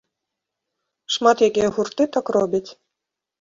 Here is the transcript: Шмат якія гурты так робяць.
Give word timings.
Шмат 1.15 1.37
якія 1.49 1.69
гурты 1.77 2.03
так 2.17 2.33
робяць. 2.39 2.65